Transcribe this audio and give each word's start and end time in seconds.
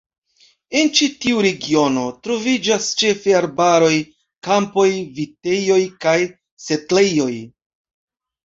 En 0.77 0.87
ĉi 0.99 1.09
tiu 1.25 1.41
regiono 1.45 2.05
troviĝas 2.27 2.87
ĉefe 3.01 3.35
arbaroj, 3.41 3.91
kampoj, 4.49 4.89
vitejoj 5.21 5.79
kaj 6.07 6.19
setlejoj. 6.67 7.33